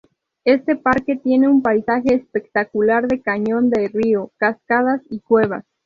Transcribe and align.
Este 0.45 0.75
parque 0.77 1.15
tiene 1.15 1.47
un 1.47 1.61
paisaje 1.61 2.15
espectacular 2.15 3.07
de 3.07 3.21
cañón 3.21 3.69
de 3.69 3.87
río, 3.87 4.31
cascadas 4.37 5.03
y 5.11 5.19
cuevas. 5.19 5.63